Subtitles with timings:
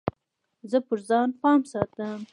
[0.69, 2.19] زه پر ځان پام ساتم.